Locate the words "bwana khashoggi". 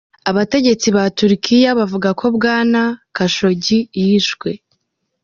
2.35-3.79